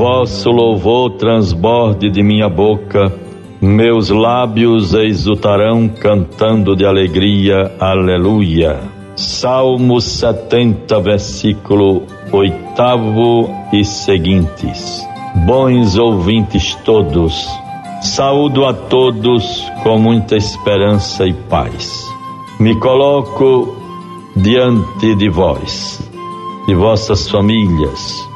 vosso 0.00 0.50
louvor 0.50 1.10
transborde 1.18 2.08
de 2.08 2.22
minha 2.22 2.48
boca, 2.48 3.12
meus 3.60 4.08
lábios 4.08 4.94
exultarão 4.94 5.90
cantando 5.90 6.74
de 6.74 6.86
alegria, 6.86 7.70
aleluia. 7.78 8.80
Salmo 9.14 10.00
70, 10.00 10.98
versículo 11.00 12.04
oitavo 12.32 13.50
e 13.74 13.84
seguintes. 13.84 15.06
Bons 15.44 15.98
ouvintes 15.98 16.74
todos, 16.76 17.46
saúdo 18.00 18.64
a 18.64 18.72
todos 18.72 19.70
com 19.82 19.98
muita 19.98 20.34
esperança 20.34 21.26
e 21.26 21.34
paz. 21.34 22.08
Me 22.58 22.74
coloco 22.76 23.76
diante 24.34 25.14
de 25.16 25.28
vós, 25.28 26.00
de 26.66 26.74
vossas 26.74 27.28
famílias, 27.28 28.29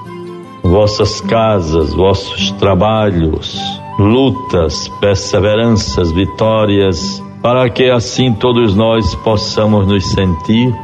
vossas 0.65 1.21
casas, 1.21 1.93
vossos 1.93 2.51
trabalhos, 2.53 3.61
lutas, 3.99 4.89
perseveranças, 5.01 6.11
vitórias, 6.11 7.23
para 7.43 7.69
que 7.69 7.91
assim 7.91 8.33
todos 8.33 8.75
nós 8.75 9.15
possamos 9.17 9.87
nos 9.87 10.05
sentir 10.11 10.75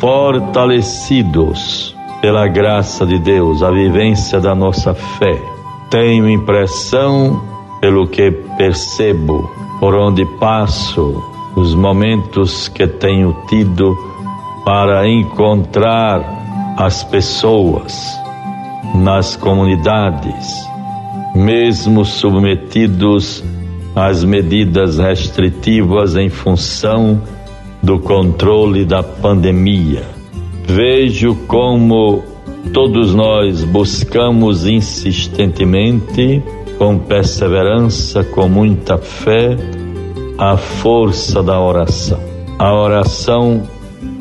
fortalecidos 0.00 1.96
pela 2.20 2.48
graça 2.48 3.06
de 3.06 3.18
Deus, 3.20 3.62
a 3.62 3.70
vivência 3.70 4.40
da 4.40 4.54
nossa 4.54 4.92
fé. 4.92 5.40
Tenho 5.88 6.28
impressão, 6.28 7.40
pelo 7.80 8.08
que 8.08 8.32
percebo, 8.58 9.48
por 9.78 9.94
onde 9.94 10.26
passo, 10.38 11.22
os 11.54 11.74
momentos 11.74 12.66
que 12.68 12.86
tenho 12.88 13.36
tido 13.48 13.96
para 14.64 15.08
encontrar 15.08 16.74
as 16.76 17.04
pessoas 17.04 18.18
nas 18.94 19.36
comunidades, 19.36 20.66
mesmo 21.34 22.04
submetidos 22.04 23.44
às 23.94 24.24
medidas 24.24 24.98
restritivas 24.98 26.16
em 26.16 26.28
função 26.28 27.20
do 27.82 27.98
controle 27.98 28.84
da 28.84 29.02
pandemia. 29.02 30.02
Vejo 30.64 31.34
como 31.46 32.22
todos 32.72 33.14
nós 33.14 33.64
buscamos 33.64 34.66
insistentemente, 34.66 36.42
com 36.78 36.98
perseverança, 36.98 38.22
com 38.22 38.48
muita 38.48 38.98
fé, 38.98 39.56
a 40.38 40.56
força 40.56 41.42
da 41.42 41.60
oração. 41.60 42.20
A 42.58 42.72
oração 42.72 43.62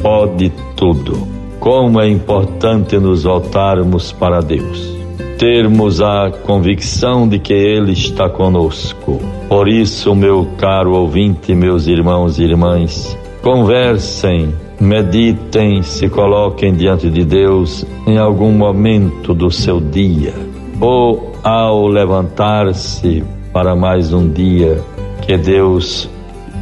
pode 0.02 0.52
tudo. 0.75 1.36
Como 1.59 2.00
é 2.00 2.08
importante 2.08 2.97
nos 2.97 3.23
voltarmos 3.23 4.11
para 4.11 4.41
Deus, 4.41 4.95
termos 5.38 6.02
a 6.02 6.31
convicção 6.44 7.27
de 7.27 7.39
que 7.39 7.53
Ele 7.53 7.91
está 7.91 8.30
conosco. 8.30 9.19
Por 9.49 9.67
isso, 9.67 10.16
meu 10.16 10.47
caro 10.58 10.94
ouvinte, 10.94 11.53
meus 11.53 11.88
irmãos 11.88 12.39
e 12.39 12.44
irmãs, 12.44 13.17
conversem, 13.41 14.53
meditem, 14.80 15.81
se 15.81 16.08
coloquem 16.09 16.73
diante 16.73 17.09
de 17.09 17.23
Deus 17.23 17.86
em 18.05 18.17
algum 18.17 18.52
momento 18.52 19.33
do 19.33 19.49
seu 19.49 19.80
dia, 19.80 20.33
ou 20.80 21.33
ao 21.44 21.88
levantar-se 21.88 23.23
para 23.52 23.75
mais 23.75 24.14
um 24.14 24.30
dia 24.30 24.81
que 25.21 25.38
Deus 25.38 26.09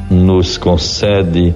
nos 0.09 0.57
concede, 0.57 1.53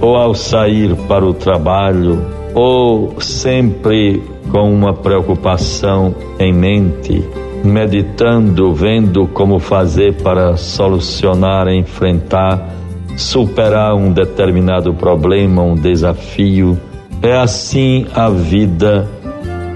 ou 0.00 0.16
ao 0.16 0.34
sair 0.34 0.94
para 1.08 1.24
o 1.24 1.34
trabalho, 1.34 2.24
ou 2.56 3.20
sempre 3.20 4.22
com 4.50 4.72
uma 4.72 4.94
preocupação 4.94 6.14
em 6.38 6.54
mente, 6.54 7.22
meditando, 7.62 8.72
vendo 8.72 9.26
como 9.26 9.58
fazer 9.58 10.14
para 10.14 10.56
solucionar, 10.56 11.68
enfrentar, 11.68 12.66
superar 13.14 13.94
um 13.94 14.10
determinado 14.10 14.94
problema, 14.94 15.62
um 15.62 15.74
desafio. 15.74 16.80
É 17.20 17.36
assim 17.36 18.06
a 18.14 18.30
vida 18.30 19.06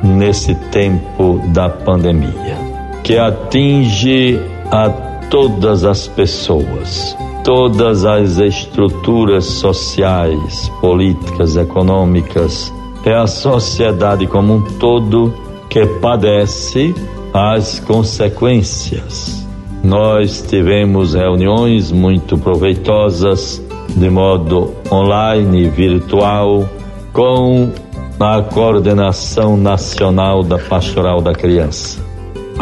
nesse 0.03 0.55
tempo 0.71 1.39
da 1.53 1.69
pandemia, 1.69 2.57
que 3.05 3.19
atinge 3.19 4.41
a 4.71 5.10
todas 5.31 5.85
as 5.85 6.09
pessoas 6.09 7.17
todas 7.45 8.05
as 8.05 8.39
estruturas 8.39 9.45
sociais, 9.45 10.71
políticas, 10.81 11.57
econômicas, 11.57 12.73
é 13.05 13.15
a 13.15 13.27
sociedade 13.27 14.27
como 14.27 14.57
um 14.57 14.63
todo 14.79 15.33
que 15.69 15.87
padece 15.87 16.95
as 17.33 17.81
consequências. 17.81 19.47
Nós 19.83 20.43
tivemos 20.43 21.15
reuniões 21.15 21.91
muito 21.91 22.37
proveitosas 22.37 23.63
de 23.97 24.11
modo 24.11 24.75
online, 24.93 25.69
virtual, 25.69 26.69
com 27.13 27.73
a 28.19 28.43
coordenação 28.43 29.57
nacional 29.57 30.43
da 30.43 30.59
Pastoral 30.59 31.23
da 31.23 31.33
Criança. 31.33 32.00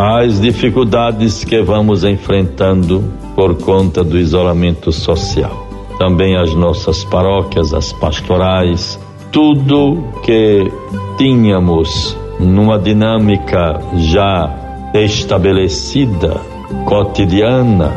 As 0.01 0.41
dificuldades 0.41 1.43
que 1.43 1.61
vamos 1.61 2.05
enfrentando 2.05 3.03
por 3.35 3.57
conta 3.57 4.05
do 4.05 4.17
isolamento 4.17 4.93
social. 4.93 5.67
Também 5.99 6.37
as 6.37 6.55
nossas 6.55 7.03
paróquias, 7.03 7.75
as 7.75 7.93
pastorais, 7.93 8.97
tudo 9.33 10.05
que 10.23 10.71
tínhamos 11.17 12.17
numa 12.39 12.79
dinâmica 12.79 13.81
já 13.97 14.91
estabelecida, 14.95 16.43
cotidiana, 16.85 17.97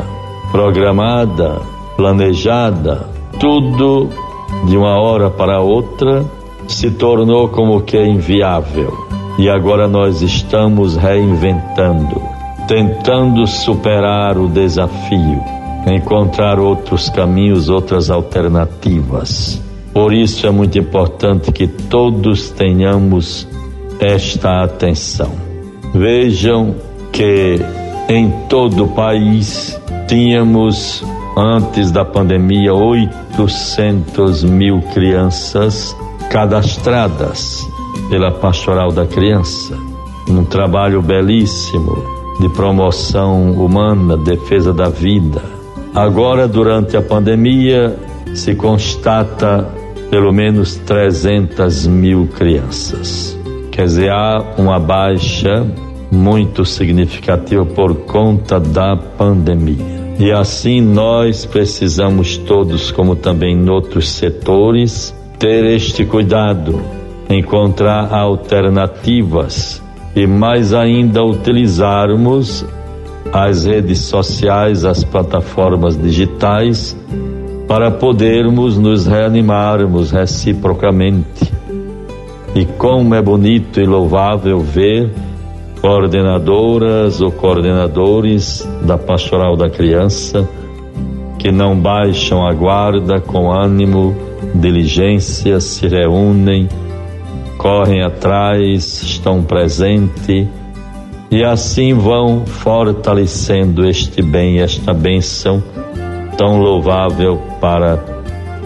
programada, 0.50 1.60
planejada, 1.96 3.08
tudo 3.38 4.08
de 4.64 4.76
uma 4.76 5.00
hora 5.00 5.30
para 5.30 5.60
outra 5.60 6.24
se 6.66 6.90
tornou 6.90 7.48
como 7.48 7.80
que 7.82 8.02
inviável. 8.02 9.11
E 9.38 9.48
agora 9.48 9.88
nós 9.88 10.22
estamos 10.22 10.96
reinventando 10.96 12.32
tentando 12.66 13.46
superar 13.46 14.38
o 14.38 14.48
desafio, 14.48 15.42
encontrar 15.86 16.58
outros 16.58 17.08
caminhos, 17.08 17.68
outras 17.68 18.10
alternativas. 18.10 19.60
Por 19.92 20.14
isso 20.14 20.46
é 20.46 20.50
muito 20.50 20.78
importante 20.78 21.52
que 21.52 21.66
todos 21.66 22.50
tenhamos 22.50 23.46
esta 24.00 24.62
atenção. 24.62 25.32
Vejam 25.94 26.74
que 27.12 27.58
em 28.08 28.30
todo 28.48 28.84
o 28.84 28.88
país 28.88 29.78
tínhamos, 30.08 31.04
antes 31.36 31.90
da 31.90 32.04
pandemia, 32.04 32.72
800 32.72 34.44
mil 34.44 34.80
crianças 34.94 35.94
cadastradas 36.30 37.66
pela 38.08 38.30
Pastoral 38.30 38.92
da 38.92 39.06
Criança. 39.06 39.76
Um 40.28 40.44
trabalho 40.44 41.02
belíssimo 41.02 42.02
de 42.40 42.48
promoção 42.50 43.52
humana, 43.52 44.16
defesa 44.16 44.72
da 44.72 44.88
vida. 44.88 45.42
Agora, 45.94 46.48
durante 46.48 46.96
a 46.96 47.02
pandemia, 47.02 47.98
se 48.34 48.54
constata 48.54 49.68
pelo 50.10 50.32
menos 50.32 50.76
300 50.76 51.86
mil 51.86 52.26
crianças. 52.28 53.38
Quer 53.70 53.84
dizer, 53.84 54.10
há 54.10 54.42
uma 54.58 54.78
baixa 54.78 55.66
muito 56.10 56.64
significativa 56.64 57.64
por 57.64 57.94
conta 57.94 58.60
da 58.60 58.96
pandemia. 58.96 60.02
E 60.18 60.30
assim 60.30 60.80
nós 60.80 61.46
precisamos 61.46 62.36
todos, 62.36 62.90
como 62.90 63.16
também 63.16 63.56
em 63.56 63.70
outros 63.70 64.10
setores, 64.10 65.14
ter 65.38 65.64
este 65.64 66.04
cuidado, 66.04 66.80
encontrar 67.32 68.12
alternativas 68.12 69.82
e 70.14 70.26
mais 70.26 70.74
ainda 70.74 71.24
utilizarmos 71.24 72.64
as 73.32 73.64
redes 73.64 74.00
sociais, 74.00 74.84
as 74.84 75.02
plataformas 75.02 75.96
digitais, 75.96 76.96
para 77.66 77.90
podermos 77.90 78.76
nos 78.76 79.06
reanimarmos 79.06 80.10
reciprocamente. 80.10 81.50
E 82.54 82.66
como 82.66 83.14
é 83.14 83.22
bonito 83.22 83.80
e 83.80 83.86
louvável 83.86 84.60
ver 84.60 85.10
coordenadoras 85.80 87.20
ou 87.20 87.32
coordenadores 87.32 88.68
da 88.84 88.98
Pastoral 88.98 89.56
da 89.56 89.70
Criança 89.70 90.46
que 91.42 91.50
não 91.50 91.76
baixam 91.76 92.46
a 92.46 92.52
guarda 92.52 93.20
com 93.20 93.50
ânimo, 93.50 94.14
diligência, 94.54 95.58
se 95.58 95.88
reúnem 95.88 96.68
correm 97.62 98.02
atrás, 98.02 99.02
estão 99.04 99.44
presentes 99.44 100.48
e 101.30 101.44
assim 101.44 101.94
vão 101.94 102.44
fortalecendo 102.44 103.88
este 103.88 104.20
bem, 104.20 104.58
esta 104.58 104.92
bênção 104.92 105.62
tão 106.36 106.60
louvável 106.60 107.40
para 107.60 108.04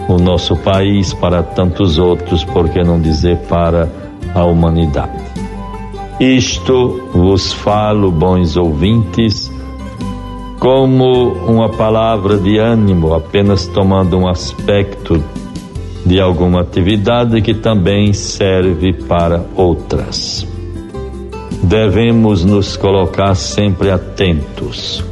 o 0.09 0.17
nosso 0.17 0.55
país, 0.57 1.13
para 1.13 1.43
tantos 1.43 1.99
outros, 1.99 2.43
por 2.43 2.69
que 2.69 2.83
não 2.83 2.99
dizer 2.99 3.37
para 3.47 3.87
a 4.33 4.43
humanidade. 4.45 5.21
Isto 6.19 7.09
vos 7.13 7.53
falo, 7.53 8.09
bons 8.09 8.57
ouvintes, 8.57 9.51
como 10.59 11.33
uma 11.47 11.69
palavra 11.69 12.35
de 12.37 12.57
ânimo, 12.57 13.13
apenas 13.13 13.67
tomando 13.67 14.17
um 14.17 14.27
aspecto 14.27 15.23
de 16.07 16.21
alguma 16.21 16.61
atividade 16.61 17.41
que 17.41 17.53
também 17.53 18.13
serve 18.13 18.93
para 18.93 19.43
outras. 19.55 20.47
Devemos 21.61 22.45
nos 22.45 22.77
colocar 22.77 23.35
sempre 23.35 23.91
atentos. 23.91 25.03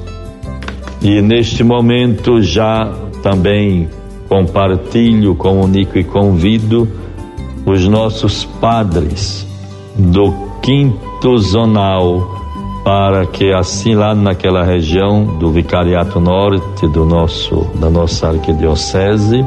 E 1.01 1.21
neste 1.21 1.63
momento 1.65 2.41
já 2.41 2.89
também 3.21 3.89
compartilho, 4.29 5.35
comunico 5.35 5.97
e 5.99 6.03
convido 6.03 6.87
os 7.65 7.85
nossos 7.87 8.45
padres 8.45 9.45
do 9.97 10.33
quinto 10.61 11.37
zonal 11.39 12.35
para 12.85 13.25
que 13.25 13.51
assim 13.51 13.95
lá 13.95 14.15
naquela 14.15 14.63
região 14.63 15.25
do 15.39 15.51
Vicariato 15.51 16.19
Norte 16.19 16.87
do 16.87 17.03
nosso 17.03 17.67
da 17.79 17.89
nossa 17.89 18.29
arquidiocese 18.29 19.43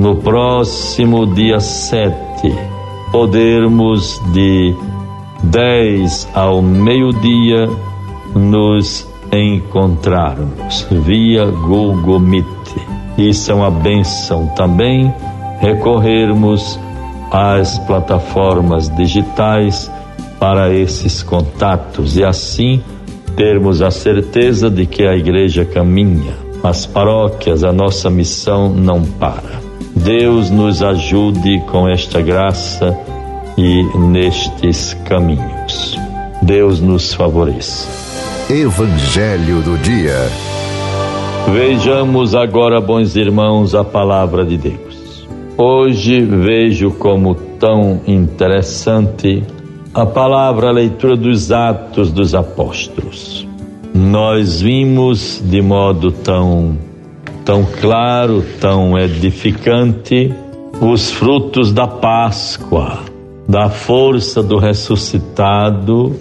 no 0.00 0.16
próximo 0.16 1.26
dia 1.26 1.60
7 1.60 2.16
podermos 3.12 4.18
de 4.32 4.74
10 5.42 6.26
ao 6.34 6.62
meio-dia 6.62 7.68
nos 8.34 9.06
encontrarmos 9.30 10.86
via 10.90 11.44
Google 11.44 12.18
Meet. 12.18 12.46
Isso 13.18 13.52
é 13.52 13.54
uma 13.54 13.70
benção 13.70 14.46
também 14.56 15.12
recorrermos 15.60 16.80
às 17.30 17.78
plataformas 17.80 18.88
digitais 18.96 19.92
para 20.38 20.72
esses 20.72 21.22
contatos 21.22 22.16
e 22.16 22.24
assim 22.24 22.82
termos 23.36 23.82
a 23.82 23.90
certeza 23.90 24.70
de 24.70 24.86
que 24.86 25.04
a 25.04 25.14
igreja 25.14 25.66
caminha, 25.66 26.32
as 26.62 26.86
paróquias, 26.86 27.62
a 27.62 27.70
nossa 27.72 28.08
missão 28.08 28.70
não 28.70 29.02
para. 29.02 29.59
Deus 30.02 30.48
nos 30.50 30.82
ajude 30.82 31.60
com 31.70 31.86
esta 31.86 32.22
graça 32.22 32.98
e 33.58 33.82
nestes 33.98 34.94
caminhos. 35.04 35.94
Deus 36.40 36.80
nos 36.80 37.12
favoreça. 37.12 37.86
Evangelho 38.50 39.60
do 39.60 39.76
Dia. 39.78 40.16
Vejamos 41.52 42.34
agora, 42.34 42.80
bons 42.80 43.14
irmãos, 43.14 43.74
a 43.74 43.84
palavra 43.84 44.42
de 44.44 44.56
Deus. 44.56 45.26
Hoje 45.58 46.22
vejo 46.22 46.92
como 46.92 47.34
tão 47.34 48.00
interessante 48.06 49.44
a 49.92 50.06
palavra, 50.06 50.68
a 50.68 50.72
leitura 50.72 51.14
dos 51.14 51.52
Atos 51.52 52.10
dos 52.10 52.34
Apóstolos. 52.34 53.46
Nós 53.94 54.62
vimos 54.62 55.42
de 55.44 55.60
modo 55.60 56.10
tão, 56.10 56.78
tão 57.50 57.64
claro, 57.64 58.44
tão 58.60 58.96
edificante, 58.96 60.32
os 60.80 61.10
frutos 61.10 61.72
da 61.72 61.84
Páscoa, 61.84 63.00
da 63.48 63.68
força 63.68 64.40
do 64.40 64.56
ressuscitado 64.56 66.14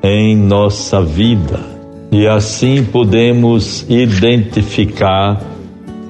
em 0.00 0.36
nossa 0.36 1.02
vida. 1.02 1.58
E 2.12 2.28
assim 2.28 2.84
podemos 2.84 3.84
identificar 3.88 5.42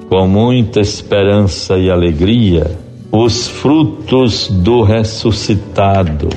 com 0.07 0.27
muita 0.27 0.79
esperança 0.81 1.79
e 1.79 1.89
alegria 1.89 2.77
os 3.11 3.47
frutos 3.47 4.49
do 4.49 4.83
ressuscitado 4.83 6.29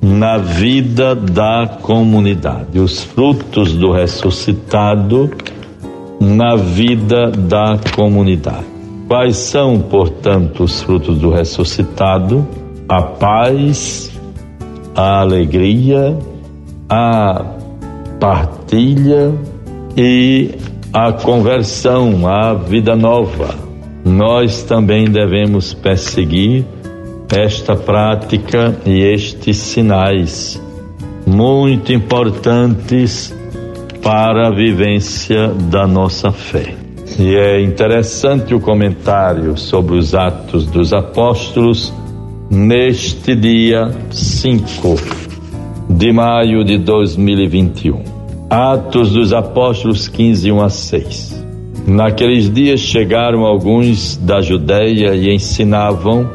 na 0.00 0.38
vida 0.38 1.16
da 1.16 1.78
comunidade, 1.82 2.78
os 2.78 3.02
frutos 3.02 3.72
do 3.72 3.90
ressuscitado 3.90 5.32
na 6.20 6.56
vida 6.56 7.30
da 7.30 7.78
comunidade. 7.94 8.66
Quais 9.08 9.36
são, 9.36 9.78
portanto, 9.80 10.64
os 10.64 10.82
frutos 10.82 11.18
do 11.18 11.30
ressuscitado? 11.30 12.46
A 12.88 13.02
paz, 13.02 14.10
a 14.94 15.20
alegria, 15.20 16.16
a 16.88 17.44
partilha 18.18 19.32
e 19.96 20.54
a 20.92 21.12
conversão, 21.12 22.26
a 22.26 22.54
vida 22.54 22.96
nova. 22.96 23.54
Nós 24.04 24.62
também 24.62 25.10
devemos 25.10 25.74
perseguir 25.74 26.64
esta 27.30 27.74
prática 27.76 28.76
e 28.86 29.02
estes 29.02 29.56
sinais 29.56 30.60
muito 31.26 31.92
importantes 31.92 33.34
para 34.06 34.46
a 34.46 34.50
vivência 34.52 35.48
da 35.48 35.84
nossa 35.84 36.30
fé. 36.30 36.76
E 37.18 37.34
é 37.34 37.60
interessante 37.60 38.54
o 38.54 38.60
comentário 38.60 39.58
sobre 39.58 39.96
os 39.96 40.14
Atos 40.14 40.64
dos 40.64 40.92
Apóstolos 40.92 41.92
neste 42.48 43.34
dia 43.34 43.90
5 44.12 44.94
de 45.90 46.12
maio 46.12 46.62
de 46.62 46.78
2021. 46.78 48.00
Atos 48.48 49.10
dos 49.10 49.32
Apóstolos 49.32 50.06
15, 50.06 50.52
1 50.52 50.62
a 50.62 50.68
6. 50.68 51.44
Naqueles 51.88 52.48
dias 52.48 52.78
chegaram 52.78 53.44
alguns 53.44 54.16
da 54.18 54.40
Judéia 54.40 55.16
e 55.16 55.34
ensinavam 55.34 56.30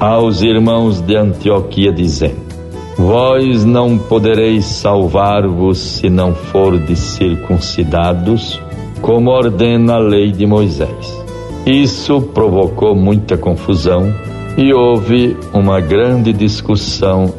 aos 0.00 0.40
irmãos 0.40 1.02
de 1.02 1.14
Antioquia, 1.14 1.92
dizendo: 1.92 2.45
Vós 2.98 3.62
não 3.64 3.98
podereis 3.98 4.64
salvar-vos 4.64 5.78
se 5.78 6.08
não 6.08 6.34
fordes 6.34 6.98
circuncidados, 6.98 8.58
como 9.02 9.30
ordena 9.30 9.96
a 9.96 9.98
lei 9.98 10.32
de 10.32 10.46
Moisés. 10.46 11.22
Isso 11.66 12.22
provocou 12.22 12.94
muita 12.94 13.36
confusão 13.36 14.14
e 14.56 14.72
houve 14.72 15.36
uma 15.52 15.78
grande 15.78 16.32
discussão 16.32 17.34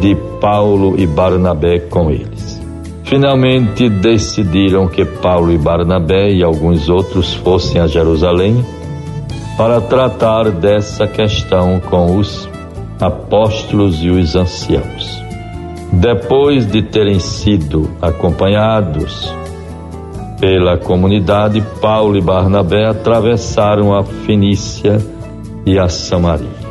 de 0.00 0.14
Paulo 0.38 0.94
e 0.98 1.06
Barnabé 1.06 1.78
com 1.78 2.10
eles. 2.10 2.60
Finalmente 3.04 3.88
decidiram 3.88 4.86
que 4.86 5.04
Paulo 5.04 5.52
e 5.52 5.58
Barnabé 5.58 6.30
e 6.30 6.42
alguns 6.42 6.90
outros 6.90 7.32
fossem 7.32 7.80
a 7.80 7.86
Jerusalém 7.86 8.64
para 9.56 9.80
tratar 9.80 10.50
dessa 10.50 11.06
questão 11.06 11.80
com 11.80 12.18
os 12.18 12.48
apóstolos 13.04 14.02
e 14.02 14.10
os 14.10 14.34
anciãos. 14.34 15.22
Depois 15.92 16.66
de 16.66 16.82
terem 16.82 17.20
sido 17.20 17.90
acompanhados 18.00 19.32
pela 20.40 20.76
comunidade, 20.76 21.62
Paulo 21.80 22.16
e 22.16 22.20
Barnabé 22.20 22.86
atravessaram 22.86 23.94
a 23.94 24.02
Fenícia 24.02 24.98
e 25.64 25.78
a 25.78 25.88
Samaria. 25.88 26.64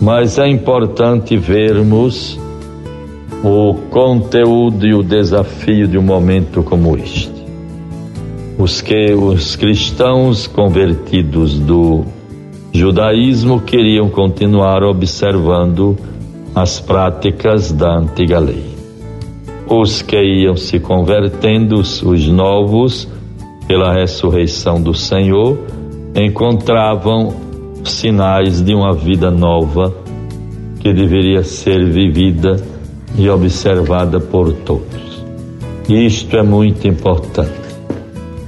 Mas 0.00 0.38
é 0.38 0.48
importante 0.48 1.36
vermos 1.36 2.38
o 3.44 3.74
conteúdo 3.90 4.86
e 4.86 4.94
o 4.94 5.02
desafio 5.02 5.86
de 5.86 5.96
um 5.96 6.02
momento 6.02 6.62
como 6.62 6.96
este 6.96 7.32
os 8.58 8.80
que 8.80 9.12
os 9.12 9.56
cristãos 9.56 10.46
convertidos 10.46 11.58
do 11.58 12.04
judaísmo 12.72 13.60
queriam 13.60 14.08
continuar 14.08 14.82
observando 14.82 15.96
as 16.54 16.80
práticas 16.80 17.70
da 17.70 17.98
antiga 17.98 18.38
lei. 18.38 18.72
Os 19.68 20.02
que 20.02 20.16
iam 20.16 20.56
se 20.56 20.80
convertendo, 20.80 21.76
os 21.76 22.26
novos, 22.28 23.08
pela 23.66 23.92
ressurreição 23.92 24.82
do 24.82 24.94
Senhor, 24.94 25.58
encontravam 26.14 27.34
sinais 27.84 28.62
de 28.62 28.74
uma 28.74 28.92
vida 28.92 29.30
nova 29.30 29.94
que 30.80 30.92
deveria 30.92 31.42
ser 31.42 31.84
vivida 31.84 32.56
e 33.16 33.28
observada 33.28 34.18
por 34.18 34.52
todos. 34.52 35.22
Isto 35.88 36.36
é 36.36 36.42
muito 36.42 36.88
importante. 36.88 37.52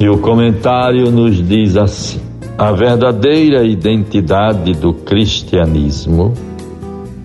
E 0.01 0.09
o 0.09 0.19
comentário 0.19 1.11
nos 1.11 1.47
diz 1.47 1.77
assim: 1.77 2.21
a 2.57 2.71
verdadeira 2.71 3.65
identidade 3.65 4.75
do 4.75 4.95
cristianismo 4.95 6.33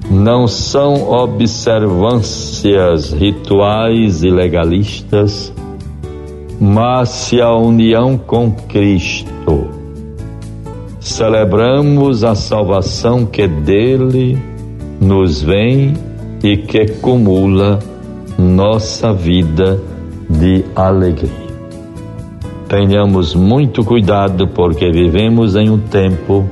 não 0.09 0.47
são 0.47 1.07
observâncias 1.07 3.13
rituais 3.13 4.23
e 4.23 4.31
legalistas, 4.31 5.53
mas 6.59 7.09
se 7.09 7.39
a 7.39 7.53
união 7.53 8.17
com 8.17 8.49
Cristo. 8.51 9.67
Celebramos 10.99 12.23
a 12.23 12.33
salvação 12.33 13.23
que 13.23 13.47
dele 13.47 14.35
nos 14.99 15.43
vem 15.43 15.93
e 16.43 16.57
que 16.57 16.87
cumula 16.93 17.77
nossa 18.37 19.13
vida 19.13 19.79
de 20.27 20.65
alegria 20.75 21.48
tenhamos 22.69 23.33
muito 23.33 23.83
cuidado 23.83 24.47
porque 24.47 24.91
vivemos 24.91 25.55
em 25.55 25.71
um 25.71 25.79
tempo, 25.79 26.47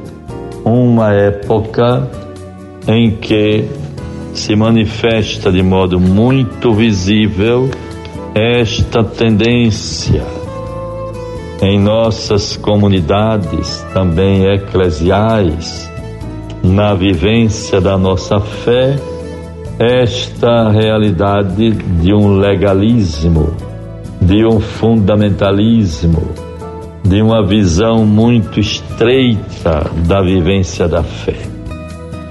uma 0.65 1.13
época 1.13 2.09
em 2.87 3.11
que 3.11 3.65
se 4.33 4.55
manifesta 4.55 5.51
de 5.51 5.61
modo 5.61 5.99
muito 5.99 6.73
visível 6.73 7.69
esta 8.33 9.03
tendência. 9.03 10.25
Em 11.61 11.79
nossas 11.79 12.57
comunidades, 12.57 13.85
também 13.93 14.45
eclesiais, 14.45 15.91
na 16.63 16.93
vivência 16.93 17.79
da 17.79 17.97
nossa 17.97 18.39
fé, 18.39 18.95
esta 19.79 20.69
realidade 20.69 21.71
de 21.71 22.13
um 22.13 22.37
legalismo, 22.37 23.55
de 24.21 24.45
um 24.45 24.59
fundamentalismo, 24.59 26.29
de 27.03 27.21
uma 27.21 27.45
visão 27.45 28.05
muito 28.05 28.59
estreita 28.59 29.89
da 30.07 30.21
vivência 30.21 30.87
da 30.87 31.03
fé. 31.03 31.37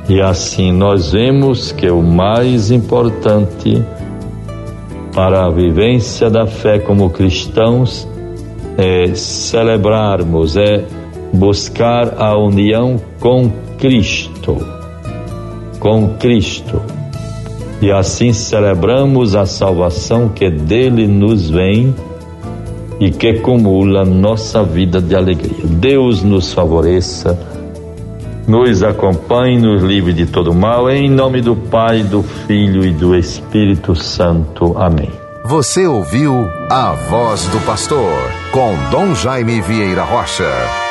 E 0.08 0.20
assim 0.20 0.72
nós 0.72 1.12
vemos 1.12 1.72
que 1.72 1.90
o 1.90 2.02
mais 2.02 2.70
importante 2.70 3.82
para 5.12 5.46
a 5.46 5.50
vivência 5.50 6.28
da 6.28 6.46
fé 6.46 6.78
como 6.78 7.10
cristãos 7.10 8.06
é 8.76 9.14
celebrarmos, 9.14 10.56
é 10.56 10.84
buscar 11.32 12.14
a 12.18 12.36
união 12.36 13.00
com 13.18 13.50
Cristo. 13.78 14.56
Com 15.80 16.14
Cristo. 16.18 16.80
E 17.80 17.92
assim 17.92 18.32
celebramos 18.32 19.34
a 19.34 19.44
salvação 19.44 20.28
que 20.28 20.50
dele 20.50 21.06
nos 21.06 21.50
vem 21.50 21.94
e 22.98 23.10
que 23.10 23.28
acumula 23.28 24.04
nossa 24.04 24.62
vida 24.62 25.00
de 25.00 25.14
alegria. 25.14 25.64
Deus 25.64 26.22
nos 26.22 26.52
favoreça, 26.54 27.38
nos 28.48 28.82
acompanhe, 28.82 29.58
nos 29.58 29.82
livre 29.82 30.12
de 30.12 30.26
todo 30.26 30.54
mal, 30.54 30.88
em 30.88 31.10
nome 31.10 31.40
do 31.40 31.54
Pai, 31.54 32.02
do 32.02 32.22
Filho 32.22 32.84
e 32.84 32.92
do 32.92 33.14
Espírito 33.14 33.94
Santo. 33.94 34.74
Amém. 34.78 35.10
Você 35.44 35.86
ouviu 35.86 36.48
a 36.70 36.92
voz 36.92 37.46
do 37.48 37.60
pastor 37.60 38.12
com 38.50 38.74
Dom 38.90 39.14
Jaime 39.14 39.60
Vieira 39.60 40.02
Rocha. 40.02 40.85